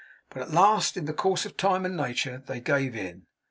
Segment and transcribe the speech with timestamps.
[0.31, 3.27] But at last, in the course of time and nature, they gave in.